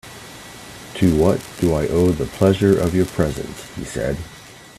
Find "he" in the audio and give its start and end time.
3.75-3.83